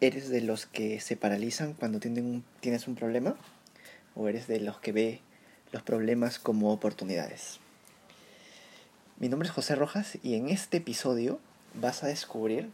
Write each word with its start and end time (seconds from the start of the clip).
¿Eres 0.00 0.28
de 0.28 0.42
los 0.42 0.66
que 0.66 1.00
se 1.00 1.16
paralizan 1.16 1.72
cuando 1.72 2.00
tienen 2.00 2.26
un- 2.26 2.44
tienes 2.60 2.86
un 2.86 2.94
problema? 2.96 3.36
¿O 4.14 4.28
eres 4.28 4.46
de 4.46 4.60
los 4.60 4.78
que 4.78 4.92
ve 4.92 5.20
los 5.72 5.82
problemas 5.82 6.38
como 6.38 6.72
oportunidades? 6.72 7.60
Mi 9.18 9.28
nombre 9.28 9.48
es 9.48 9.54
José 9.54 9.74
Rojas 9.74 10.18
y 10.22 10.34
en 10.34 10.48
este 10.50 10.78
episodio 10.78 11.40
vas 11.74 12.04
a 12.04 12.08
descubrir 12.08 12.70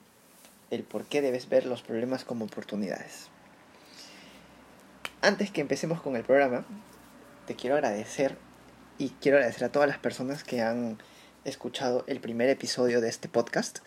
el 0.70 0.82
por 0.82 1.04
qué 1.04 1.20
debes 1.20 1.48
ver 1.48 1.66
los 1.66 1.82
problemas 1.82 2.24
como 2.24 2.44
oportunidades. 2.46 3.28
Antes 5.20 5.50
que 5.52 5.60
empecemos 5.60 6.00
con 6.02 6.16
el 6.16 6.24
programa, 6.24 6.64
te 7.46 7.54
quiero 7.54 7.76
agradecer 7.76 8.36
y 8.98 9.10
quiero 9.20 9.36
agradecer 9.36 9.64
a 9.64 9.72
todas 9.72 9.88
las 9.88 9.98
personas 9.98 10.42
que 10.42 10.62
han 10.62 10.98
escuchado 11.44 12.04
el 12.08 12.20
primer 12.20 12.48
episodio 12.48 13.00
de 13.00 13.08
este 13.08 13.28
podcast 13.28 13.78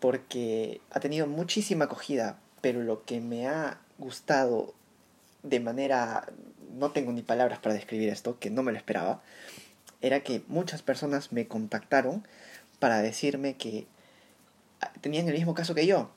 porque 0.00 0.80
ha 0.90 1.00
tenido 1.00 1.26
muchísima 1.26 1.86
acogida, 1.86 2.38
pero 2.60 2.82
lo 2.82 3.04
que 3.04 3.20
me 3.20 3.46
ha 3.48 3.80
gustado 3.98 4.74
de 5.42 5.60
manera, 5.60 6.28
no 6.76 6.90
tengo 6.90 7.12
ni 7.12 7.22
palabras 7.22 7.58
para 7.58 7.74
describir 7.74 8.08
esto, 8.08 8.38
que 8.38 8.50
no 8.50 8.62
me 8.62 8.72
lo 8.72 8.78
esperaba, 8.78 9.22
era 10.00 10.20
que 10.20 10.42
muchas 10.48 10.82
personas 10.82 11.32
me 11.32 11.46
contactaron 11.46 12.26
para 12.78 13.00
decirme 13.00 13.56
que 13.56 13.86
tenían 15.00 15.26
el 15.28 15.34
mismo 15.34 15.54
caso 15.54 15.74
que 15.74 15.86
yo, 15.86 16.10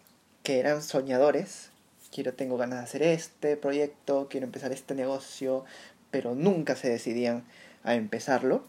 que 0.43 0.59
eran 0.59 0.81
soñadores, 0.81 1.70
quiero, 2.12 2.34
tengo 2.34 2.57
ganas 2.57 2.79
de 2.79 2.84
hacer 2.84 3.03
este 3.03 3.57
proyecto, 3.57 4.27
quiero 4.29 4.45
empezar 4.45 4.71
este 4.71 4.95
negocio, 4.95 5.65
pero 6.12 6.35
nunca 6.35 6.76
se 6.76 6.90
decidían 6.90 7.43
a 7.84 7.95
empezarlo, 7.95 8.63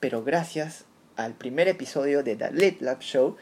pero 0.00 0.22
gracias 0.22 0.84
al 1.16 1.34
primer 1.34 1.68
episodio 1.68 2.22
de 2.22 2.36
The 2.36 2.52
Lit 2.52 2.80
Lab 2.80 3.00
Show, 3.00 3.36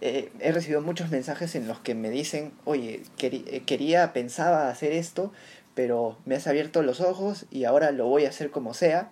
eh, 0.00 0.30
he 0.40 0.52
recibido 0.52 0.80
muchos 0.80 1.10
mensajes 1.10 1.54
en 1.54 1.66
los 1.68 1.80
que 1.80 1.94
me 1.94 2.10
dicen, 2.10 2.52
oye, 2.64 3.02
queri- 3.18 3.64
quería, 3.64 4.12
pensaba 4.12 4.68
hacer 4.68 4.92
esto, 4.92 5.32
pero 5.74 6.18
me 6.24 6.36
has 6.36 6.46
abierto 6.46 6.82
los 6.82 7.00
ojos 7.00 7.46
y 7.50 7.64
ahora 7.64 7.90
lo 7.90 8.06
voy 8.06 8.24
a 8.24 8.30
hacer 8.30 8.50
como 8.50 8.74
sea. 8.74 9.10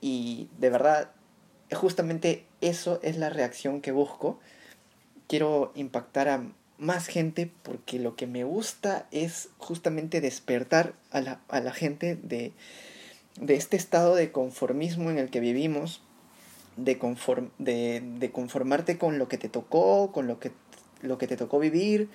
Y 0.00 0.48
de 0.58 0.70
verdad, 0.70 1.10
justamente 1.72 2.44
eso 2.60 3.00
es 3.02 3.16
la 3.16 3.30
reacción 3.30 3.80
que 3.80 3.92
busco. 3.92 4.38
Quiero 5.26 5.72
impactar 5.74 6.28
a 6.28 6.42
más 6.78 7.06
gente 7.06 7.50
porque 7.62 7.98
lo 7.98 8.14
que 8.14 8.26
me 8.26 8.44
gusta 8.44 9.06
es 9.10 9.48
justamente 9.58 10.20
despertar 10.20 10.94
a 11.10 11.20
la, 11.20 11.40
a 11.48 11.60
la 11.60 11.72
gente 11.72 12.16
de, 12.16 12.52
de 13.40 13.54
este 13.56 13.76
estado 13.76 14.14
de 14.14 14.30
conformismo 14.30 15.10
en 15.10 15.18
el 15.18 15.30
que 15.30 15.40
vivimos, 15.40 16.02
de, 16.78 16.98
conform, 16.98 17.50
de, 17.58 18.02
de, 18.18 18.30
conformarte 18.30 18.98
con 18.98 19.18
lo 19.18 19.28
que 19.28 19.36
te 19.36 19.48
tocó, 19.48 20.12
con 20.12 20.26
lo 20.26 20.38
que, 20.38 20.52
lo 21.02 21.18
que 21.18 21.26
te 21.26 21.36
tocó 21.36 21.58
vivir, 21.58 22.08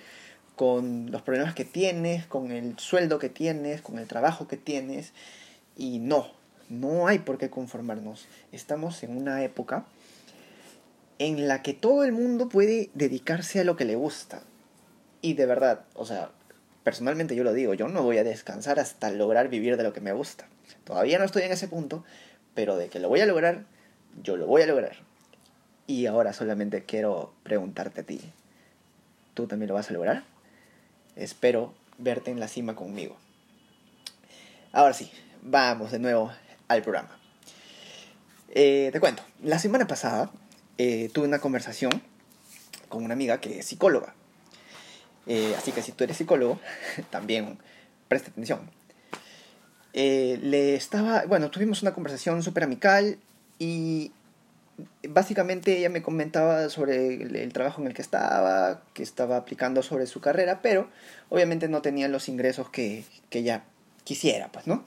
con 0.55 1.11
los 1.11 1.21
problemas 1.21 1.53
que 1.53 1.65
tienes, 1.65 2.25
con 2.25 2.51
el 2.51 2.79
sueldo 2.79 3.19
que 3.19 3.29
tienes, 3.29 3.81
con 3.81 3.99
el 3.99 4.07
trabajo 4.07 4.47
que 4.47 4.57
tienes. 4.57 5.13
Y 5.75 5.99
no, 5.99 6.27
no 6.69 7.07
hay 7.07 7.19
por 7.19 7.37
qué 7.37 7.49
conformarnos. 7.49 8.27
Estamos 8.51 9.03
en 9.03 9.17
una 9.17 9.43
época 9.43 9.85
en 11.19 11.47
la 11.47 11.61
que 11.61 11.73
todo 11.73 12.03
el 12.03 12.11
mundo 12.11 12.49
puede 12.49 12.89
dedicarse 12.93 13.59
a 13.59 13.63
lo 13.63 13.75
que 13.75 13.85
le 13.85 13.95
gusta. 13.95 14.41
Y 15.21 15.33
de 15.33 15.45
verdad, 15.45 15.85
o 15.93 16.05
sea, 16.05 16.31
personalmente 16.83 17.35
yo 17.35 17.43
lo 17.43 17.53
digo, 17.53 17.73
yo 17.73 17.87
no 17.87 18.03
voy 18.03 18.17
a 18.17 18.23
descansar 18.23 18.79
hasta 18.79 19.11
lograr 19.11 19.49
vivir 19.49 19.77
de 19.77 19.83
lo 19.83 19.93
que 19.93 20.01
me 20.01 20.13
gusta. 20.13 20.47
Todavía 20.83 21.19
no 21.19 21.25
estoy 21.25 21.43
en 21.43 21.51
ese 21.51 21.67
punto, 21.67 22.03
pero 22.53 22.77
de 22.77 22.89
que 22.89 22.99
lo 22.99 23.09
voy 23.09 23.21
a 23.21 23.25
lograr, 23.25 23.65
yo 24.21 24.37
lo 24.37 24.45
voy 24.45 24.61
a 24.61 24.67
lograr. 24.67 24.95
Y 25.87 26.05
ahora 26.05 26.33
solamente 26.33 26.83
quiero 26.83 27.33
preguntarte 27.43 28.01
a 28.01 28.03
ti, 28.03 28.21
¿tú 29.33 29.47
también 29.47 29.69
lo 29.69 29.75
vas 29.75 29.89
a 29.89 29.93
lograr? 29.93 30.23
Espero 31.15 31.73
verte 31.97 32.31
en 32.31 32.39
la 32.39 32.47
cima 32.47 32.75
conmigo. 32.75 33.17
Ahora 34.71 34.93
sí, 34.93 35.11
vamos 35.41 35.91
de 35.91 35.99
nuevo 35.99 36.31
al 36.67 36.81
programa. 36.81 37.17
Eh, 38.49 38.89
te 38.93 38.99
cuento, 38.99 39.23
la 39.41 39.59
semana 39.59 39.87
pasada 39.87 40.31
eh, 40.77 41.09
tuve 41.13 41.27
una 41.27 41.39
conversación 41.39 41.91
con 42.89 43.03
una 43.03 43.13
amiga 43.13 43.39
que 43.39 43.59
es 43.59 43.65
psicóloga. 43.65 44.13
Eh, 45.25 45.55
así 45.57 45.71
que 45.71 45.81
si 45.81 45.91
tú 45.91 46.03
eres 46.03 46.17
psicólogo, 46.17 46.59
también 47.09 47.57
presta 48.07 48.31
atención. 48.31 48.69
Eh, 49.93 50.39
le 50.41 50.75
estaba, 50.75 51.25
bueno, 51.25 51.51
tuvimos 51.51 51.81
una 51.81 51.93
conversación 51.93 52.41
súper 52.41 52.63
amical 52.63 53.19
y 53.63 54.11
básicamente 55.07 55.77
ella 55.77 55.89
me 55.89 56.01
comentaba 56.01 56.67
sobre 56.67 57.13
el, 57.13 57.53
trabajo 57.53 57.79
en 57.79 57.87
el 57.87 57.93
que 57.93 58.01
estaba, 58.01 58.81
que 58.93 59.03
estaba 59.03 59.37
aplicando 59.37 59.81
sobre 59.83 60.05
su 60.05 60.19
carrera, 60.19 60.61
pero 60.61 60.89
obviamente 61.29 61.69
no 61.69 61.81
tenía 61.81 62.09
los 62.09 62.27
ingresos 62.27 62.69
que, 62.69 63.05
que 63.29 63.39
ella 63.39 63.63
quisiera, 64.03 64.51
pues, 64.51 64.67
¿no? 64.67 64.83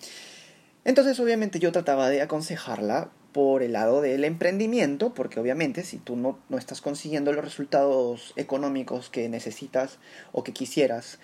Entonces, 0.84 1.18
obviamente 1.20 1.58
yo 1.58 1.72
trataba 1.72 2.10
de 2.10 2.20
aconsejarla 2.20 3.10
por 3.32 3.62
el 3.62 3.72
lado 3.72 4.02
del 4.02 4.24
emprendimiento, 4.24 5.14
porque 5.14 5.40
obviamente 5.40 5.82
si 5.82 5.96
tú 5.96 6.16
no, 6.16 6.38
no 6.50 6.58
estás 6.58 6.82
consiguiendo 6.82 7.32
los 7.32 7.44
resultados 7.44 8.34
económicos 8.36 9.08
que 9.08 9.30
necesitas 9.30 9.98
o 10.32 10.44
que 10.44 10.52
quisieras 10.52 11.18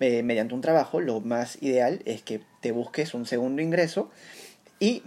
eh, 0.00 0.24
mediante 0.24 0.54
un 0.54 0.62
trabajo, 0.62 1.00
lo 1.00 1.20
más 1.20 1.62
ideal 1.62 2.02
es 2.06 2.22
que 2.22 2.40
te 2.60 2.72
busques 2.72 3.14
un 3.14 3.24
segundo 3.24 3.62
ingreso 3.62 4.10
y 4.80 5.02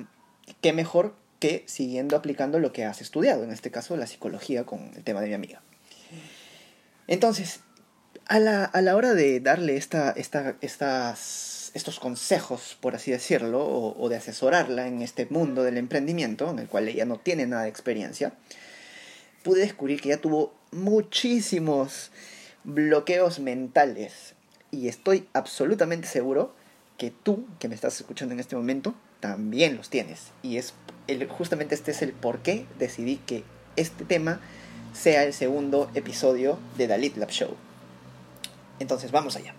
qué 0.61 0.73
mejor 0.73 1.20
que 1.41 1.63
siguiendo 1.65 2.15
aplicando 2.15 2.59
lo 2.59 2.71
que 2.71 2.85
has 2.85 3.01
estudiado, 3.01 3.43
en 3.43 3.51
este 3.51 3.71
caso 3.71 3.97
la 3.97 4.05
psicología 4.05 4.63
con 4.63 4.91
el 4.95 5.03
tema 5.03 5.21
de 5.21 5.27
mi 5.27 5.33
amiga. 5.33 5.63
Entonces, 7.07 7.61
a 8.27 8.39
la, 8.39 8.63
a 8.63 8.81
la 8.81 8.95
hora 8.95 9.15
de 9.15 9.39
darle 9.39 9.75
esta, 9.75 10.11
esta, 10.11 10.55
estas, 10.61 11.71
estos 11.73 11.99
consejos, 11.99 12.77
por 12.79 12.93
así 12.93 13.09
decirlo, 13.09 13.65
o, 13.65 14.07
de 14.07 14.17
asesorarla 14.17 14.87
en 14.87 15.01
este 15.01 15.25
mundo 15.31 15.63
del 15.63 15.77
emprendimiento, 15.77 16.51
en 16.51 16.59
el 16.59 16.67
cual 16.67 16.87
ella 16.87 17.05
no 17.05 17.17
tiene 17.17 17.47
nada 17.47 17.63
de 17.63 17.69
experiencia, 17.69 18.33
pude 19.41 19.61
descubrir 19.61 19.99
que 19.99 20.09
ella 20.09 20.21
tuvo 20.21 20.53
muchísimos 20.71 22.11
bloqueos 22.63 23.39
mentales. 23.39 24.35
Y 24.69 24.89
estoy 24.89 25.27
absolutamente 25.33 26.07
seguro 26.07 26.53
que 26.99 27.09
tú, 27.09 27.47
que 27.57 27.67
me 27.67 27.73
estás 27.73 27.99
escuchando 27.99 28.35
en 28.35 28.39
este 28.39 28.55
momento, 28.55 28.93
también 29.21 29.77
los 29.77 29.89
tienes. 29.89 30.31
Y 30.43 30.57
es 30.57 30.73
justamente 31.29 31.75
este 31.75 31.91
es 31.91 32.01
el 32.01 32.11
por 32.11 32.39
qué 32.39 32.65
decidí 32.77 33.17
que 33.17 33.45
este 33.77 34.03
tema 34.03 34.41
sea 34.93 35.23
el 35.23 35.33
segundo 35.33 35.89
episodio 35.95 36.59
de 36.77 36.87
The 36.87 36.97
Lit 36.97 37.15
Lab 37.15 37.29
Show. 37.29 37.55
Entonces, 38.79 39.11
vamos 39.11 39.37
allá. 39.37 39.53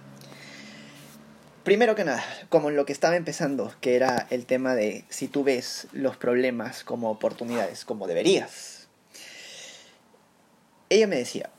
Primero 1.65 1.95
que 1.95 2.05
nada, 2.05 2.25
como 2.49 2.71
en 2.71 2.77
lo 2.77 2.84
que 2.84 2.93
estaba 2.93 3.17
empezando, 3.17 3.73
que 3.81 3.95
era 3.95 4.27
el 4.31 4.47
tema 4.47 4.75
de 4.75 5.05
si 5.09 5.28
tú 5.28 5.45
ves 5.45 5.87
los 5.93 6.17
problemas 6.17 6.83
como 6.83 7.11
oportunidades, 7.11 7.84
como 7.84 8.09
deberías. 8.09 8.89
Ella 10.91 11.06
me 11.06 11.17
decía 11.17 11.50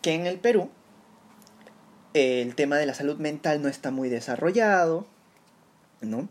que 0.00 0.14
en 0.14 0.26
el 0.26 0.38
Perú 0.38 0.70
el 2.14 2.54
tema 2.54 2.76
de 2.76 2.86
la 2.86 2.94
salud 2.94 3.18
mental 3.18 3.62
no 3.62 3.68
está 3.68 3.90
muy 3.90 4.08
desarrollado, 4.08 5.06
¿no? 6.00 6.28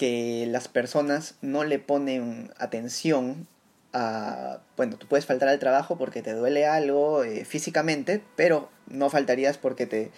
Que 0.00 0.46
las 0.48 0.66
personas 0.66 1.34
no 1.42 1.62
le 1.62 1.78
ponen 1.78 2.54
atención 2.56 3.46
a, 3.92 4.60
bueno, 4.74 4.96
tú 4.96 5.06
puedes 5.06 5.26
faltar 5.26 5.50
al 5.50 5.58
trabajo 5.58 5.98
porque 5.98 6.22
te 6.22 6.32
duele 6.32 6.64
algo 6.64 7.22
eh, 7.22 7.44
físicamente, 7.44 8.22
pero 8.34 8.70
no 8.86 9.10
faltarías 9.10 9.58
porque 9.58 9.84
te 9.84 10.10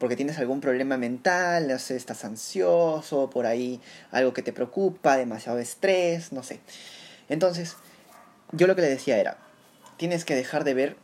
porque 0.00 0.16
tienes 0.16 0.40
algún 0.40 0.60
problema 0.60 0.96
mental, 0.96 1.70
estás 1.70 2.24
ansioso, 2.24 3.30
por 3.30 3.46
ahí 3.46 3.80
algo 4.10 4.32
que 4.32 4.42
te 4.42 4.52
preocupa, 4.52 5.16
demasiado 5.16 5.60
estrés, 5.60 6.32
no 6.32 6.42
sé. 6.42 6.58
Entonces, 7.28 7.76
yo 8.50 8.66
lo 8.66 8.74
que 8.74 8.82
le 8.82 8.88
decía 8.88 9.18
era, 9.18 9.38
tienes 9.98 10.24
que 10.24 10.34
dejar 10.34 10.64
de 10.64 10.74
ver 10.74 10.96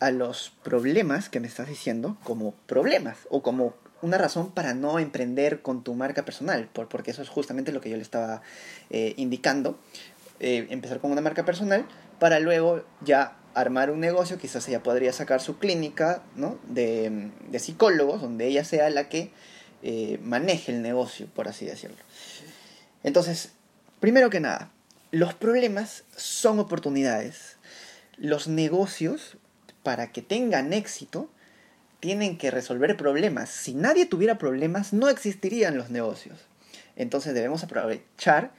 a 0.00 0.10
los 0.12 0.50
problemas 0.62 1.28
que 1.28 1.40
me 1.40 1.46
estás 1.46 1.68
diciendo 1.68 2.16
como 2.24 2.54
problemas 2.66 3.18
o 3.28 3.42
como 3.42 3.74
una 4.02 4.18
razón 4.18 4.50
para 4.50 4.74
no 4.74 4.98
emprender 4.98 5.62
con 5.62 5.82
tu 5.82 5.94
marca 5.94 6.24
personal, 6.24 6.68
por, 6.72 6.88
porque 6.88 7.10
eso 7.10 7.22
es 7.22 7.28
justamente 7.28 7.72
lo 7.72 7.80
que 7.80 7.90
yo 7.90 7.96
le 7.96 8.02
estaba 8.02 8.42
eh, 8.90 9.14
indicando. 9.16 9.78
Eh, 10.38 10.66
empezar 10.70 11.00
con 11.00 11.10
una 11.10 11.22
marca 11.22 11.46
personal 11.46 11.86
para 12.18 12.40
luego 12.40 12.84
ya 13.00 13.38
armar 13.54 13.90
un 13.90 14.00
negocio, 14.00 14.36
quizás 14.36 14.68
ella 14.68 14.82
podría 14.82 15.14
sacar 15.14 15.40
su 15.40 15.58
clínica 15.58 16.22
¿no? 16.34 16.58
de, 16.68 17.30
de 17.48 17.58
psicólogos, 17.58 18.20
donde 18.20 18.46
ella 18.46 18.64
sea 18.64 18.90
la 18.90 19.08
que 19.08 19.30
eh, 19.82 20.18
maneje 20.22 20.72
el 20.72 20.82
negocio, 20.82 21.26
por 21.34 21.48
así 21.48 21.64
decirlo. 21.64 21.96
Entonces, 23.02 23.52
primero 24.00 24.30
que 24.30 24.40
nada, 24.40 24.70
los 25.10 25.32
problemas 25.32 26.04
son 26.16 26.58
oportunidades. 26.58 27.56
Los 28.16 28.48
negocios, 28.48 29.36
para 29.82 30.12
que 30.12 30.22
tengan 30.22 30.72
éxito, 30.72 31.30
tienen 32.00 32.38
que 32.38 32.50
resolver 32.50 32.96
problemas. 32.96 33.50
Si 33.50 33.74
nadie 33.74 34.06
tuviera 34.06 34.38
problemas, 34.38 34.92
no 34.92 35.08
existirían 35.08 35.76
los 35.76 35.90
negocios. 35.90 36.38
Entonces 36.96 37.34
debemos 37.34 37.62
aprovechar 37.62 38.52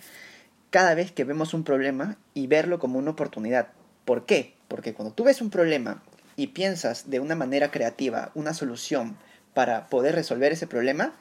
cada 0.70 0.94
vez 0.96 1.12
que 1.12 1.24
vemos 1.24 1.54
un 1.54 1.64
problema 1.64 2.18
y 2.34 2.48
verlo 2.48 2.80
como 2.80 3.00
una 3.00 3.12
oportunidad. 3.12 3.70
¿Por 4.06 4.26
qué? 4.26 4.56
Porque 4.68 4.94
cuando 4.94 5.14
tú 5.14 5.24
ves 5.24 5.42
un 5.42 5.50
problema 5.50 6.04
y 6.36 6.48
piensas 6.48 7.10
de 7.10 7.20
una 7.20 7.36
manera 7.36 7.72
creativa 7.72 8.32
una 8.36 8.54
solución 8.54 9.18
para 9.54 9.88
poder 9.88 10.16
resolver 10.16 10.52
ese 10.52 10.68
problema, 10.68 11.14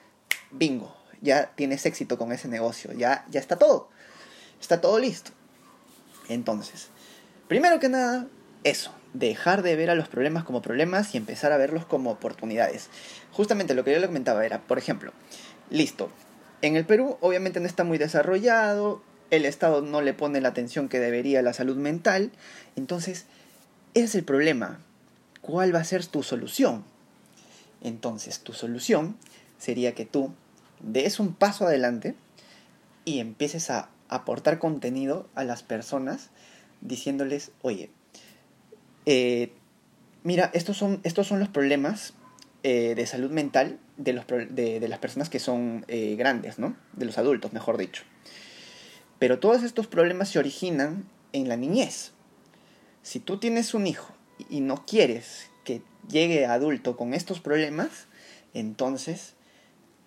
bingo, 0.50 0.94
ya 1.20 1.52
tienes 1.54 1.86
éxito 1.86 2.18
con 2.18 2.32
ese 2.32 2.48
negocio, 2.48 2.92
ya, 2.92 3.24
ya 3.30 3.40
está 3.40 3.56
todo, 3.56 3.88
está 4.60 4.80
todo 4.80 4.98
listo. 4.98 5.30
Entonces, 6.28 6.88
primero 7.48 7.80
que 7.80 7.88
nada, 7.88 8.26
eso, 8.64 8.92
dejar 9.18 9.62
de 9.62 9.76
ver 9.76 9.90
a 9.90 9.94
los 9.94 10.08
problemas 10.08 10.44
como 10.44 10.62
problemas 10.62 11.14
y 11.14 11.18
empezar 11.18 11.52
a 11.52 11.56
verlos 11.56 11.86
como 11.86 12.10
oportunidades. 12.10 12.88
Justamente 13.32 13.74
lo 13.74 13.84
que 13.84 13.92
yo 13.92 13.98
le 13.98 14.06
comentaba 14.06 14.44
era, 14.44 14.60
por 14.60 14.78
ejemplo, 14.78 15.12
listo, 15.70 16.10
en 16.62 16.76
el 16.76 16.84
Perú 16.84 17.16
obviamente 17.20 17.60
no 17.60 17.66
está 17.66 17.84
muy 17.84 17.98
desarrollado, 17.98 19.02
el 19.30 19.44
Estado 19.44 19.82
no 19.82 20.00
le 20.00 20.14
pone 20.14 20.40
la 20.40 20.48
atención 20.48 20.88
que 20.88 21.00
debería 21.00 21.40
a 21.40 21.42
la 21.42 21.52
salud 21.52 21.76
mental, 21.76 22.30
entonces 22.76 23.26
ese 23.94 24.04
es 24.04 24.14
el 24.14 24.24
problema. 24.24 24.80
¿Cuál 25.40 25.74
va 25.74 25.80
a 25.80 25.84
ser 25.84 26.04
tu 26.06 26.22
solución? 26.22 26.84
Entonces, 27.82 28.40
tu 28.40 28.52
solución 28.52 29.16
sería 29.58 29.94
que 29.94 30.06
tú 30.06 30.32
des 30.80 31.20
un 31.20 31.34
paso 31.34 31.66
adelante 31.66 32.14
y 33.04 33.20
empieces 33.20 33.70
a 33.70 33.88
aportar 34.08 34.58
contenido 34.58 35.28
a 35.34 35.44
las 35.44 35.62
personas 35.62 36.30
diciéndoles, 36.80 37.52
oye, 37.62 37.90
eh, 39.06 39.52
mira, 40.24 40.50
estos 40.52 40.76
son, 40.76 41.00
estos 41.04 41.26
son 41.26 41.38
los 41.38 41.48
problemas 41.48 42.14
eh, 42.62 42.94
de 42.96 43.06
salud 43.06 43.30
mental 43.30 43.78
de, 43.96 44.12
los, 44.12 44.26
de, 44.26 44.84
las 44.88 44.98
personas 44.98 45.30
que 45.30 45.38
son 45.38 45.84
eh, 45.88 46.16
grandes, 46.16 46.58
¿no? 46.58 46.76
De 46.94 47.06
los 47.06 47.16
adultos, 47.16 47.52
mejor 47.52 47.78
dicho. 47.78 48.02
Pero 49.18 49.38
todos 49.38 49.62
estos 49.62 49.86
problemas 49.86 50.28
se 50.28 50.38
originan 50.38 51.08
en 51.32 51.48
la 51.48 51.56
niñez. 51.56 52.12
Si 53.02 53.20
tú 53.20 53.38
tienes 53.38 53.72
un 53.72 53.86
hijo 53.86 54.12
y 54.50 54.60
no 54.60 54.84
quieres 54.84 55.48
que 55.64 55.82
llegue 56.08 56.44
adulto 56.44 56.96
con 56.96 57.14
estos 57.14 57.40
problemas, 57.40 58.08
entonces 58.52 59.34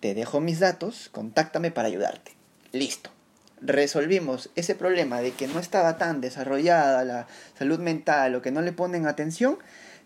te 0.00 0.14
dejo 0.14 0.40
mis 0.40 0.60
datos, 0.60 1.08
contáctame 1.10 1.70
para 1.70 1.88
ayudarte. 1.88 2.32
Listo. 2.72 3.10
Resolvimos 3.62 4.50
ese 4.54 4.74
problema 4.74 5.20
de 5.20 5.32
que 5.32 5.46
no 5.46 5.58
estaba 5.58 5.98
tan 5.98 6.20
desarrollada 6.20 7.04
la 7.04 7.26
salud 7.58 7.78
mental 7.78 8.34
o 8.34 8.42
que 8.42 8.50
no 8.50 8.62
le 8.62 8.72
ponen 8.72 9.06
atención, 9.06 9.58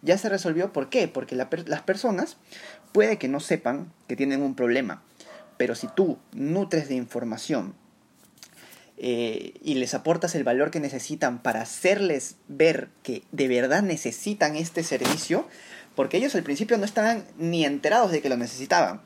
ya 0.03 0.19
se 0.19 0.29
resolvió. 0.29 0.73
¿Por 0.73 0.89
qué? 0.91 1.09
Porque 1.09 1.37
las 1.37 1.83
personas 1.83 2.37
puede 2.93 3.19
que 3.19 3.29
no 3.29 3.41
sepan 3.41 3.93
que 4.07 4.17
tienen 4.17 4.43
un 4.43 4.55
problema, 4.55 5.03
pero 5.57 5.75
si 5.75 5.89
tú 5.89 6.19
nutres 6.33 6.89
de 6.89 6.95
información 6.95 7.75
eh, 8.97 9.55
y 9.61 9.75
les 9.75 9.95
aportas 9.95 10.37
el 10.37 10.45
valor 10.45 10.71
que 10.71 10.79
necesitan 10.79 11.43
para 11.43 11.63
hacerles 11.63 12.37
ver 12.47 12.91
que 13.03 13.25
de 13.33 13.49
verdad 13.49 13.83
necesitan 13.83 14.55
este 14.57 14.85
servicio, 14.85 15.49
porque 15.97 16.17
ellos 16.17 16.35
al 16.35 16.45
principio 16.45 16.79
no 16.79 16.85
estaban 16.85 17.25
ni 17.37 17.65
enterados 17.65 18.13
de 18.13 18.23
que 18.23 18.29
lo 18.29 18.37
necesitaban. 18.37 19.01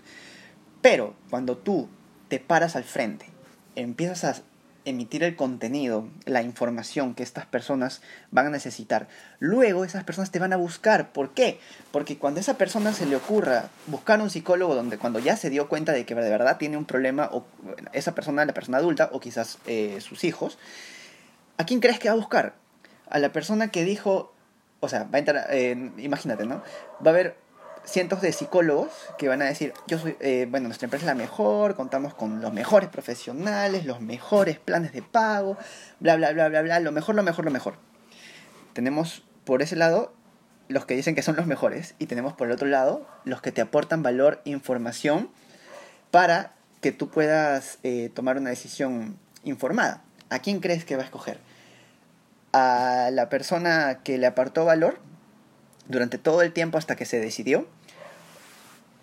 Pero 0.83 1.15
cuando 1.31 1.57
tú 1.57 1.89
te 2.29 2.39
paras 2.39 2.77
al 2.77 2.85
frente, 2.85 3.27
empiezas 3.81 4.25
a 4.25 4.43
emitir 4.85 5.23
el 5.23 5.37
contenido, 5.37 6.09
la 6.25 6.43
información 6.43 7.15
que 7.15 7.23
estas 7.23 7.47
personas 7.47 8.01
van 8.31 8.47
a 8.47 8.51
necesitar. 8.51 9.09
Luego 9.39 9.85
esas 9.85 10.05
personas 10.05 10.31
te 10.31 10.39
van 10.39 10.53
a 10.53 10.57
buscar. 10.57 11.13
¿Por 11.13 11.35
qué? 11.35 11.61
Porque 11.93 12.17
cuando 12.17 12.39
a 12.39 12.41
esa 12.41 12.57
persona 12.57 12.93
se 12.93 13.07
le 13.07 13.17
ocurra 13.17 13.69
buscar 13.87 14.21
un 14.21 14.31
psicólogo 14.31 14.75
donde 14.75 14.99
cuando 14.99 15.19
ya 15.19 15.37
se 15.37 15.51
dio 15.51 15.69
cuenta 15.69 15.93
de 15.93 16.07
que 16.07 16.15
de 16.15 16.31
verdad 16.31 16.57
tiene 16.57 16.77
un 16.77 16.87
problema, 16.87 17.29
o 17.33 17.45
esa 17.93 18.15
persona, 18.15 18.45
la 18.45 18.55
persona 18.55 18.79
adulta, 18.79 19.11
o 19.13 19.21
quizás 19.21 19.59
eh, 19.67 19.99
sus 20.01 20.25
hijos, 20.25 20.59
¿a 21.59 21.65
quién 21.65 21.81
crees 21.81 21.99
que 21.99 22.09
va 22.09 22.15
a 22.15 22.19
buscar? 22.19 22.55
A 23.11 23.19
la 23.19 23.33
persona 23.33 23.71
que 23.71 23.85
dijo, 23.85 24.33
o 24.81 24.89
sea, 24.89 25.05
va 25.05 25.17
a 25.17 25.19
entrar, 25.19 25.47
eh, 25.51 25.93
imagínate, 25.99 26.47
¿no? 26.47 26.63
Va 27.05 27.11
a 27.11 27.15
haber 27.15 27.37
cientos 27.89 28.21
de 28.21 28.33
psicólogos 28.33 28.91
que 29.17 29.29
van 29.29 29.43
a 29.43 29.47
decir, 29.47 29.73
yo 29.87 29.99
soy, 29.99 30.17
eh, 30.21 30.47
bueno, 30.51 30.69
nuestra 30.69 30.87
empresa 30.87 31.05
es 31.05 31.07
la 31.07 31.15
mejor, 31.15 31.75
contamos 31.75 32.15
con 32.15 32.41
los 32.41 32.53
mejores 32.53 32.89
profesionales, 32.89 33.87
los 33.87 34.01
mejores 34.01 34.59
planes 34.59 34.93
de 34.93 35.03
pago, 35.03 35.57
bla, 35.99 36.17
bla, 36.17 36.33
bla, 36.33 36.49
bla, 36.49 36.63
bla, 36.63 36.81
lo 36.81 36.93
mejor, 36.93 37.15
lo 37.15 37.23
mejor, 37.23 37.45
lo 37.45 37.51
mejor. 37.51 37.75
Tenemos 38.75 39.23
por 39.45 39.63
ese 39.63 39.77
lado 39.77 40.13
los 40.69 40.85
que 40.85 40.95
dicen 40.95 41.15
que 41.15 41.23
son 41.23 41.37
los 41.37 41.47
mejores 41.47 41.95
y 41.99 42.07
tenemos 42.07 42.35
por 42.35 42.49
el 42.49 42.53
otro 42.53 42.69
lado 42.69 43.07
los 43.25 43.41
que 43.41 43.53
te 43.53 43.63
aportan 43.63 44.03
valor, 44.03 44.43
información 44.45 45.31
para 46.11 46.53
que 46.83 46.93
tú 46.93 47.09
puedas 47.09 47.79
eh, 47.83 48.11
tomar 48.15 48.37
una 48.37 48.51
decisión 48.51 49.19
informada. 49.45 50.03
¿A 50.31 50.41
quién 50.41 50.61
crees 50.61 50.85
que 50.85 50.97
va 50.97 51.03
a 51.03 51.07
escoger? 51.07 51.39
¿A 52.53 53.09
la 53.13 53.31
persona 53.31 54.01
que 54.05 54.19
le 54.19 54.27
apartó 54.27 54.67
valor 54.67 54.99
durante 55.89 56.19
todo 56.19 56.43
el 56.43 56.53
tiempo 56.53 56.77
hasta 56.77 56.97
que 56.97 57.07
se 57.07 57.19
decidió? 57.19 57.67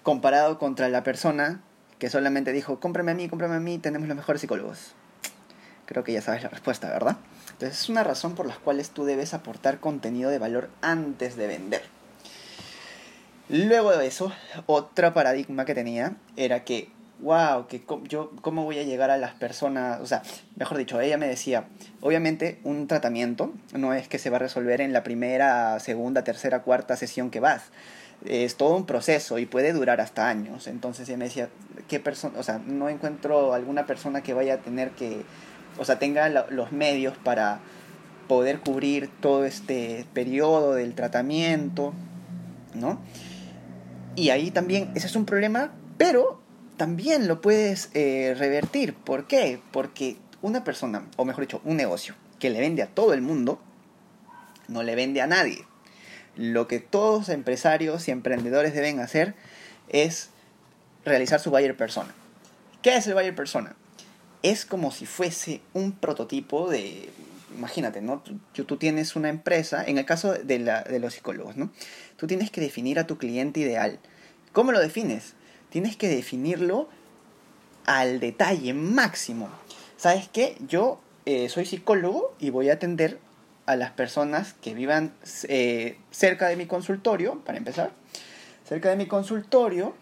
Comparado 0.05 0.59
contra 0.59 0.87
la 0.87 1.01
persona 1.01 1.61
que 1.97 2.11
solamente 2.11 2.51
dijo, 2.51 2.79
cómprame 2.79 3.11
a 3.11 3.15
mí, 3.15 3.27
cómprame 3.27 3.55
a 3.55 3.59
mí, 3.59 3.79
tenemos 3.79 4.07
los 4.07 4.15
mejores 4.15 4.39
psicólogos. 4.39 4.93
Creo 5.87 6.03
que 6.03 6.13
ya 6.13 6.21
sabes 6.21 6.43
la 6.43 6.49
respuesta, 6.49 6.89
¿verdad? 6.91 7.17
Entonces 7.53 7.79
es 7.79 7.89
una 7.89 8.03
razón 8.03 8.35
por 8.35 8.45
la 8.45 8.55
cual 8.55 8.79
tú 8.87 9.05
debes 9.05 9.33
aportar 9.33 9.79
contenido 9.79 10.29
de 10.29 10.37
valor 10.37 10.69
antes 10.83 11.35
de 11.35 11.47
vender. 11.47 11.81
Luego 13.49 13.97
de 13.97 14.05
eso, 14.05 14.31
otro 14.67 15.11
paradigma 15.11 15.65
que 15.65 15.73
tenía 15.73 16.15
era 16.37 16.63
que, 16.63 16.91
wow, 17.21 17.65
que 17.65 17.83
yo, 18.03 18.31
¿cómo 18.41 18.63
voy 18.63 18.77
a 18.77 18.83
llegar 18.83 19.09
a 19.09 19.17
las 19.17 19.33
personas? 19.33 20.01
O 20.01 20.05
sea, 20.05 20.21
mejor 20.55 20.77
dicho, 20.77 21.01
ella 21.01 21.17
me 21.17 21.27
decía, 21.27 21.65
obviamente 22.01 22.59
un 22.63 22.87
tratamiento 22.87 23.51
no 23.73 23.95
es 23.95 24.07
que 24.07 24.19
se 24.19 24.29
va 24.29 24.35
a 24.35 24.41
resolver 24.41 24.81
en 24.81 24.93
la 24.93 25.01
primera, 25.01 25.79
segunda, 25.79 26.23
tercera, 26.23 26.61
cuarta 26.61 26.95
sesión 26.95 27.31
que 27.31 27.39
vas 27.39 27.71
es 28.27 28.55
todo 28.55 28.75
un 28.75 28.85
proceso 28.85 29.39
y 29.39 29.45
puede 29.45 29.73
durar 29.73 30.01
hasta 30.01 30.27
años. 30.27 30.67
Entonces 30.67 31.07
ella 31.07 31.17
me 31.17 31.25
decía, 31.25 31.49
¿qué 31.87 31.99
persona? 31.99 32.37
O 32.39 32.43
sea, 32.43 32.59
no 32.59 32.89
encuentro 32.89 33.53
alguna 33.53 33.85
persona 33.85 34.23
que 34.23 34.33
vaya 34.33 34.55
a 34.55 34.57
tener 34.57 34.91
que, 34.91 35.23
o 35.77 35.85
sea, 35.85 35.99
tenga 35.99 36.29
los 36.29 36.71
medios 36.71 37.17
para 37.17 37.59
poder 38.27 38.59
cubrir 38.59 39.09
todo 39.21 39.45
este 39.45 40.05
periodo 40.13 40.73
del 40.73 40.95
tratamiento, 40.95 41.93
¿no? 42.73 42.99
Y 44.15 44.29
ahí 44.29 44.51
también, 44.51 44.91
ese 44.95 45.07
es 45.07 45.15
un 45.15 45.25
problema, 45.25 45.73
pero 45.97 46.41
también 46.77 47.27
lo 47.27 47.41
puedes 47.41 47.89
eh, 47.93 48.35
revertir. 48.37 48.95
¿Por 48.95 49.27
qué? 49.27 49.61
Porque 49.71 50.17
una 50.41 50.63
persona, 50.63 51.05
o 51.17 51.25
mejor 51.25 51.43
dicho, 51.43 51.61
un 51.65 51.77
negocio 51.77 52.15
que 52.39 52.49
le 52.49 52.59
vende 52.59 52.81
a 52.81 52.87
todo 52.87 53.13
el 53.13 53.21
mundo, 53.21 53.59
no 54.67 54.83
le 54.83 54.95
vende 54.95 55.21
a 55.21 55.27
nadie 55.27 55.65
lo 56.35 56.67
que 56.67 56.79
todos 56.79 57.29
empresarios 57.29 58.07
y 58.07 58.11
emprendedores 58.11 58.73
deben 58.73 58.99
hacer 58.99 59.35
es 59.89 60.29
realizar 61.05 61.39
su 61.39 61.51
buyer 61.51 61.75
persona. 61.75 62.13
¿Qué 62.81 62.95
es 62.95 63.07
el 63.07 63.13
buyer 63.13 63.35
persona? 63.35 63.75
Es 64.43 64.65
como 64.65 64.91
si 64.91 65.05
fuese 65.05 65.61
un 65.73 65.91
prototipo 65.91 66.69
de, 66.69 67.09
imagínate, 67.55 68.01
¿no? 68.01 68.21
Tú, 68.53 68.77
tienes 68.77 69.15
una 69.15 69.29
empresa, 69.29 69.83
en 69.85 69.97
el 69.97 70.05
caso 70.05 70.33
de, 70.33 70.59
la, 70.59 70.83
de 70.83 70.99
los 70.99 71.13
psicólogos, 71.13 71.57
¿no? 71.57 71.71
Tú 72.17 72.27
tienes 72.27 72.51
que 72.51 72.61
definir 72.61 72.99
a 72.99 73.07
tu 73.07 73.17
cliente 73.17 73.59
ideal. 73.59 73.99
¿Cómo 74.53 74.71
lo 74.71 74.79
defines? 74.79 75.33
Tienes 75.69 75.97
que 75.97 76.07
definirlo 76.07 76.89
al 77.85 78.19
detalle 78.19 78.73
máximo. 78.73 79.49
¿Sabes 79.97 80.29
qué? 80.31 80.57
Yo 80.67 80.99
eh, 81.25 81.49
soy 81.49 81.65
psicólogo 81.65 82.35
y 82.39 82.49
voy 82.49 82.69
a 82.69 82.73
atender 82.73 83.19
a 83.65 83.75
las 83.75 83.91
personas 83.91 84.53
que 84.53 84.73
vivan 84.73 85.13
eh, 85.47 85.97
cerca 86.11 86.47
de 86.47 86.55
mi 86.55 86.65
consultorio, 86.65 87.41
para 87.45 87.57
empezar, 87.57 87.91
cerca 88.67 88.89
de 88.89 88.95
mi 88.95 89.07
consultorio. 89.07 89.95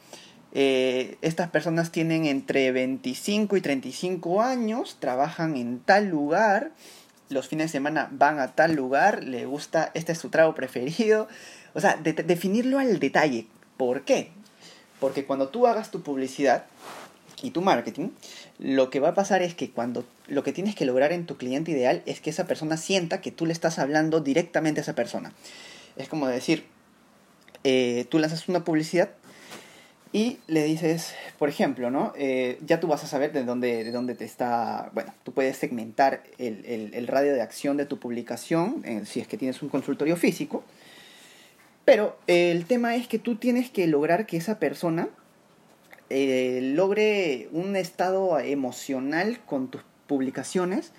Eh, 0.51 1.17
estas 1.21 1.49
personas 1.49 1.91
tienen 1.91 2.25
entre 2.25 2.71
25 2.71 3.57
y 3.57 3.61
35 3.61 4.41
años, 4.41 4.97
trabajan 4.99 5.55
en 5.55 5.79
tal 5.79 6.09
lugar, 6.09 6.71
los 7.29 7.47
fines 7.47 7.67
de 7.67 7.71
semana 7.71 8.09
van 8.11 8.39
a 8.39 8.53
tal 8.53 8.75
lugar, 8.75 9.23
le 9.23 9.45
gusta, 9.45 9.91
este 9.93 10.11
es 10.11 10.17
su 10.17 10.29
trago 10.29 10.53
preferido. 10.53 11.27
O 11.73 11.79
sea, 11.79 11.95
definirlo 11.97 12.79
al 12.79 12.99
detalle. 12.99 13.47
¿Por 13.77 14.03
qué? 14.03 14.31
Porque 14.99 15.25
cuando 15.25 15.49
tú 15.49 15.65
hagas 15.67 15.89
tu 15.89 16.03
publicidad, 16.03 16.65
y 17.41 17.51
tu 17.51 17.61
marketing, 17.61 18.09
lo 18.59 18.89
que 18.89 18.99
va 18.99 19.09
a 19.09 19.13
pasar 19.13 19.41
es 19.41 19.55
que 19.55 19.71
cuando 19.71 20.05
lo 20.27 20.43
que 20.43 20.53
tienes 20.53 20.75
que 20.75 20.85
lograr 20.85 21.11
en 21.11 21.25
tu 21.25 21.37
cliente 21.37 21.71
ideal 21.71 22.01
es 22.05 22.21
que 22.21 22.29
esa 22.29 22.47
persona 22.47 22.77
sienta 22.77 23.21
que 23.21 23.31
tú 23.31 23.45
le 23.45 23.53
estás 23.53 23.79
hablando 23.79 24.19
directamente 24.21 24.79
a 24.79 24.83
esa 24.83 24.95
persona. 24.95 25.33
Es 25.95 26.07
como 26.07 26.27
decir, 26.27 26.65
eh, 27.63 28.05
tú 28.09 28.19
lanzas 28.19 28.47
una 28.49 28.63
publicidad 28.63 29.11
y 30.11 30.37
le 30.47 30.63
dices, 30.63 31.15
por 31.39 31.49
ejemplo, 31.49 31.89
¿no? 31.89 32.13
Eh, 32.15 32.59
ya 32.65 32.79
tú 32.79 32.87
vas 32.87 33.03
a 33.03 33.07
saber 33.07 33.33
de 33.33 33.43
dónde, 33.43 33.83
de 33.83 33.91
dónde 33.91 34.13
te 34.13 34.25
está... 34.25 34.91
Bueno, 34.93 35.13
tú 35.23 35.33
puedes 35.33 35.57
segmentar 35.57 36.23
el, 36.37 37.07
radio 37.07 37.33
de 37.33 37.41
acción 37.41 37.77
de 37.77 37.85
tu 37.85 37.99
publicación, 37.99 38.83
eh, 38.85 39.01
si 39.05 39.19
es 39.19 39.27
que 39.27 39.37
tienes 39.37 39.61
un 39.63 39.69
consultorio 39.69 40.15
físico. 40.15 40.63
Pero 41.83 42.17
el 42.27 42.65
tema 42.65 42.95
es 42.95 43.07
que 43.07 43.19
tú 43.19 43.35
tienes 43.35 43.69
que 43.71 43.87
lograr 43.87 44.25
que 44.25 44.37
esa 44.37 44.59
persona 44.59 45.09
eh, 46.15 46.61
logre 46.61 47.49
un 47.51 47.75
estado 47.75 48.37
emocional 48.39 49.39
con 49.47 49.69
tus 49.69 49.81
publicaciones 50.05 50.91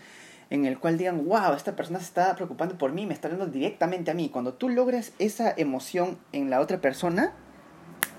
en 0.51 0.65
el 0.65 0.81
cual 0.81 0.99
digan, 0.99 1.25
wow, 1.25 1.55
esta 1.55 1.77
persona 1.77 2.01
se 2.01 2.07
está 2.07 2.35
preocupando 2.35 2.77
por 2.77 2.91
mí, 2.91 3.07
me 3.07 3.15
está 3.15 3.29
hablando 3.29 3.47
directamente 3.47 4.11
a 4.11 4.15
mí. 4.15 4.29
Cuando 4.29 4.55
tú 4.55 4.69
logres 4.69 5.13
esa 5.21 5.55
emoción 5.57 6.19
en 6.33 6.51
la 6.51 6.61
otra 6.61 6.81
persona, 6.81 7.33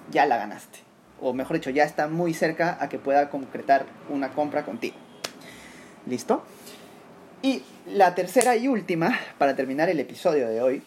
ya 0.10 0.26
la 0.26 0.38
ganaste. 0.38 0.80
o 1.20 1.34
mejor 1.34 1.58
dicho, 1.58 1.70
ya 1.70 1.84
está 1.84 2.08
muy 2.08 2.34
cerca 2.34 2.78
a 2.80 2.88
que 2.88 2.98
pueda 2.98 3.30
concretar 3.30 3.86
una 4.10 4.32
compra 4.32 4.64
contigo. 4.64 4.96
¿Listo? 6.06 6.46
Y 7.42 7.64
la 7.88 8.16
tercera 8.16 8.56
y 8.56 8.70
última, 8.70 9.20
para 9.38 9.58
terminar 9.58 9.90
el 9.90 10.00
episodio 10.00 10.48
de 10.48 10.62
hoy, 10.62 10.82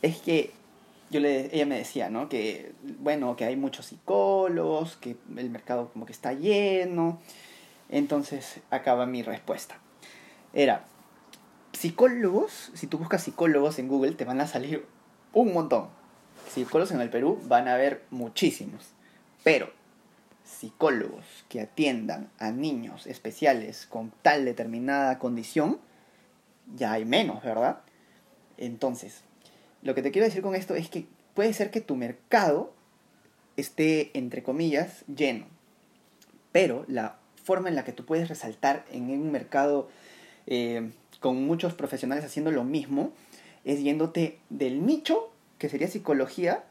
es 0.00 0.16
que 0.16 0.50
yo 1.12 1.20
le, 1.20 1.54
ella 1.54 1.66
me 1.66 1.76
decía, 1.76 2.08
¿no? 2.08 2.28
Que, 2.28 2.72
bueno, 2.98 3.36
que 3.36 3.44
hay 3.44 3.54
muchos 3.54 3.86
psicólogos, 3.86 4.96
que 4.96 5.16
el 5.36 5.50
mercado 5.50 5.90
como 5.92 6.06
que 6.06 6.12
está 6.12 6.32
lleno. 6.32 7.20
Entonces, 7.90 8.60
acaba 8.70 9.04
mi 9.04 9.22
respuesta. 9.22 9.76
Era, 10.54 10.86
psicólogos, 11.72 12.72
si 12.74 12.86
tú 12.86 12.98
buscas 12.98 13.22
psicólogos 13.22 13.78
en 13.78 13.88
Google, 13.88 14.12
te 14.12 14.24
van 14.24 14.40
a 14.40 14.46
salir 14.46 14.86
un 15.34 15.52
montón. 15.52 15.88
Psicólogos 16.48 16.92
en 16.92 17.02
el 17.02 17.10
Perú 17.10 17.38
van 17.44 17.68
a 17.68 17.74
haber 17.74 18.04
muchísimos. 18.10 18.92
Pero 19.44 19.70
psicólogos 20.44 21.24
que 21.50 21.60
atiendan 21.60 22.30
a 22.38 22.50
niños 22.50 23.06
especiales 23.06 23.86
con 23.86 24.12
tal 24.22 24.46
determinada 24.46 25.18
condición, 25.18 25.78
ya 26.74 26.92
hay 26.92 27.04
menos, 27.04 27.42
¿verdad? 27.42 27.80
Entonces, 28.56 29.24
lo 29.82 29.94
que 29.94 30.02
te 30.02 30.10
quiero 30.10 30.26
decir 30.26 30.42
con 30.42 30.54
esto 30.54 30.74
es 30.74 30.88
que 30.88 31.06
puede 31.34 31.52
ser 31.52 31.70
que 31.70 31.80
tu 31.80 31.96
mercado 31.96 32.72
esté, 33.56 34.10
entre 34.14 34.42
comillas, 34.42 35.04
lleno. 35.14 35.46
Pero 36.52 36.84
la 36.88 37.16
forma 37.42 37.68
en 37.68 37.74
la 37.74 37.84
que 37.84 37.92
tú 37.92 38.04
puedes 38.04 38.28
resaltar 38.28 38.84
en 38.92 39.10
un 39.10 39.32
mercado 39.32 39.88
eh, 40.46 40.90
con 41.20 41.44
muchos 41.44 41.74
profesionales 41.74 42.24
haciendo 42.24 42.50
lo 42.50 42.64
mismo 42.64 43.12
es 43.64 43.82
yéndote 43.82 44.38
del 44.50 44.86
nicho, 44.86 45.30
que 45.58 45.68
sería 45.68 45.88
psicología, 45.88 46.64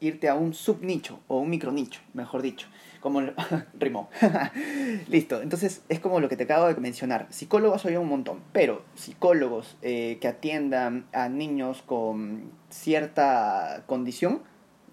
irte 0.00 0.28
a 0.28 0.34
un 0.34 0.54
subnicho 0.54 1.20
o 1.28 1.38
un 1.38 1.50
micronicho, 1.50 2.00
mejor 2.14 2.42
dicho. 2.42 2.68
Como 3.00 3.20
rimó. 3.78 4.08
Listo. 5.08 5.40
Entonces 5.42 5.82
es 5.88 6.00
como 6.00 6.20
lo 6.20 6.28
que 6.28 6.36
te 6.36 6.44
acabo 6.44 6.66
de 6.66 6.74
mencionar. 6.76 7.26
Psicólogos 7.30 7.84
hay 7.86 7.96
un 7.96 8.08
montón, 8.08 8.40
pero 8.52 8.82
psicólogos 8.94 9.76
eh, 9.82 10.18
que 10.20 10.28
atiendan 10.28 11.06
a 11.12 11.28
niños 11.28 11.82
con 11.82 12.50
cierta 12.70 13.84
condición 13.86 14.42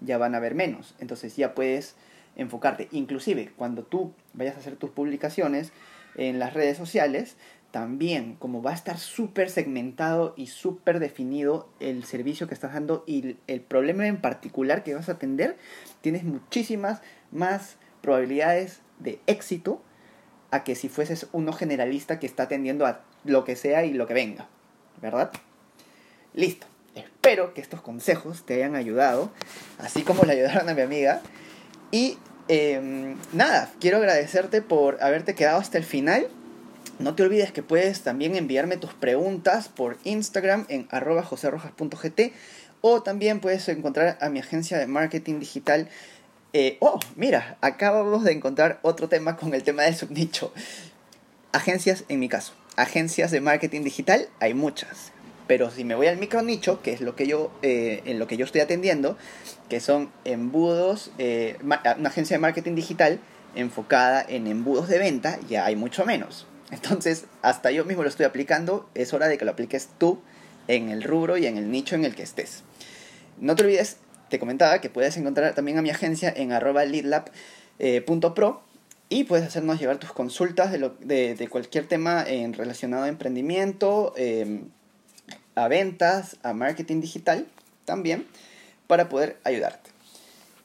ya 0.00 0.18
van 0.18 0.34
a 0.34 0.38
haber 0.38 0.54
menos. 0.54 0.94
Entonces 1.00 1.36
ya 1.36 1.54
puedes 1.54 1.96
enfocarte. 2.36 2.88
Inclusive 2.92 3.52
cuando 3.56 3.82
tú 3.82 4.12
vayas 4.32 4.56
a 4.56 4.58
hacer 4.58 4.76
tus 4.76 4.90
publicaciones 4.90 5.72
en 6.16 6.38
las 6.38 6.54
redes 6.54 6.76
sociales, 6.76 7.36
también 7.74 8.36
como 8.36 8.62
va 8.62 8.70
a 8.70 8.74
estar 8.74 8.98
súper 9.00 9.50
segmentado 9.50 10.32
y 10.36 10.46
súper 10.46 11.00
definido 11.00 11.68
el 11.80 12.04
servicio 12.04 12.46
que 12.46 12.54
estás 12.54 12.72
dando 12.72 13.02
y 13.04 13.36
el 13.48 13.60
problema 13.62 14.06
en 14.06 14.20
particular 14.20 14.84
que 14.84 14.94
vas 14.94 15.08
a 15.08 15.12
atender, 15.14 15.56
tienes 16.00 16.22
muchísimas 16.22 17.00
más 17.32 17.74
probabilidades 18.00 18.78
de 19.00 19.18
éxito 19.26 19.82
a 20.52 20.62
que 20.62 20.76
si 20.76 20.88
fueses 20.88 21.26
uno 21.32 21.52
generalista 21.52 22.20
que 22.20 22.26
está 22.26 22.44
atendiendo 22.44 22.86
a 22.86 23.00
lo 23.24 23.42
que 23.42 23.56
sea 23.56 23.84
y 23.84 23.92
lo 23.92 24.06
que 24.06 24.14
venga, 24.14 24.46
¿verdad? 25.02 25.32
Listo. 26.32 26.68
Espero 26.94 27.54
que 27.54 27.60
estos 27.60 27.82
consejos 27.82 28.46
te 28.46 28.54
hayan 28.54 28.76
ayudado, 28.76 29.32
así 29.80 30.02
como 30.04 30.22
le 30.22 30.34
ayudaron 30.34 30.68
a 30.68 30.74
mi 30.74 30.82
amiga. 30.82 31.22
Y 31.90 32.18
em, 32.46 33.16
nada, 33.32 33.72
quiero 33.80 33.96
agradecerte 33.96 34.62
por 34.62 35.02
haberte 35.02 35.34
quedado 35.34 35.58
hasta 35.58 35.76
el 35.76 35.82
final 35.82 36.28
no 36.98 37.14
te 37.14 37.22
olvides 37.22 37.52
que 37.52 37.62
puedes 37.62 38.02
también 38.02 38.36
enviarme 38.36 38.76
tus 38.76 38.94
preguntas 38.94 39.68
por 39.68 39.98
Instagram 40.04 40.66
en 40.68 40.86
arroba 40.90 41.22
joserrojas.gt 41.22 42.32
o 42.80 43.02
también 43.02 43.40
puedes 43.40 43.68
encontrar 43.68 44.18
a 44.20 44.28
mi 44.28 44.40
agencia 44.40 44.78
de 44.78 44.86
marketing 44.86 45.40
digital. 45.40 45.88
Eh, 46.52 46.76
oh, 46.80 47.00
mira, 47.16 47.56
acabamos 47.62 48.24
de 48.24 48.32
encontrar 48.32 48.78
otro 48.82 49.08
tema 49.08 49.36
con 49.36 49.54
el 49.54 49.62
tema 49.62 49.84
del 49.84 49.94
subnicho. 49.94 50.52
Agencias, 51.52 52.04
en 52.08 52.20
mi 52.20 52.28
caso, 52.28 52.52
agencias 52.76 53.30
de 53.30 53.40
marketing 53.40 53.84
digital, 53.84 54.28
hay 54.38 54.54
muchas. 54.54 55.12
Pero 55.46 55.70
si 55.70 55.84
me 55.84 55.94
voy 55.94 56.06
al 56.06 56.18
micro 56.18 56.42
nicho, 56.42 56.82
que 56.82 56.92
es 56.92 57.00
lo 57.00 57.16
que 57.16 57.26
yo, 57.26 57.50
eh, 57.62 58.02
en 58.04 58.18
lo 58.18 58.26
que 58.26 58.36
yo 58.36 58.44
estoy 58.44 58.60
atendiendo, 58.60 59.16
que 59.68 59.80
son 59.80 60.10
embudos, 60.24 61.10
eh, 61.18 61.56
una 61.62 62.08
agencia 62.08 62.36
de 62.36 62.40
marketing 62.40 62.74
digital 62.74 63.18
enfocada 63.54 64.24
en 64.28 64.46
embudos 64.46 64.88
de 64.88 64.98
venta, 64.98 65.38
ya 65.48 65.64
hay 65.64 65.76
mucho 65.76 66.04
menos. 66.04 66.46
Entonces, 66.70 67.26
hasta 67.42 67.70
yo 67.70 67.84
mismo 67.84 68.02
lo 68.02 68.08
estoy 68.08 68.26
aplicando, 68.26 68.88
es 68.94 69.12
hora 69.12 69.28
de 69.28 69.38
que 69.38 69.44
lo 69.44 69.52
apliques 69.52 69.88
tú 69.98 70.20
en 70.68 70.88
el 70.88 71.02
rubro 71.02 71.36
y 71.36 71.46
en 71.46 71.56
el 71.56 71.70
nicho 71.70 71.94
en 71.94 72.04
el 72.04 72.14
que 72.14 72.22
estés. 72.22 72.62
No 73.38 73.54
te 73.54 73.64
olvides, 73.64 73.98
te 74.28 74.38
comentaba 74.38 74.80
que 74.80 74.90
puedes 74.90 75.16
encontrar 75.16 75.54
también 75.54 75.78
a 75.78 75.82
mi 75.82 75.90
agencia 75.90 76.32
en 76.34 76.52
arroba 76.52 76.84
leadlab.pro 76.84 77.28
eh, 77.78 78.74
y 79.08 79.24
puedes 79.24 79.46
hacernos 79.46 79.78
llevar 79.78 79.98
tus 79.98 80.12
consultas 80.12 80.72
de, 80.72 81.48
cualquier 81.50 81.86
tema 81.86 82.24
en 82.26 82.54
relacionado 82.54 83.04
a 83.04 83.08
emprendimiento, 83.08 84.14
em, 84.16 84.68
a 85.54 85.68
ventas, 85.68 86.36
a 86.42 86.52
marketing 86.54 87.00
digital 87.00 87.46
también, 87.84 88.26
para 88.86 89.08
poder 89.08 89.38
ayudarte. 89.44 89.90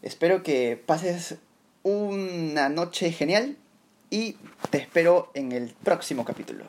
Espero 0.02 0.42
que 0.44 0.82
pases 0.84 1.36
una 1.84 2.70
noche 2.70 3.12
genial 3.12 3.58
y 4.10 4.36
te 4.70 4.80
espero 4.80 5.32
en 5.34 5.52
el 5.52 5.74
próximo 5.84 6.26
capítulo. 6.26 6.66